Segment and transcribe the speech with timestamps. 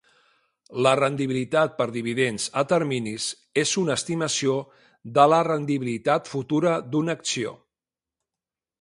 [0.85, 3.29] La rendibilitat per dividends a terminis
[3.65, 4.57] és una estimació
[5.21, 7.57] de la rendibilitat futura d'una acció.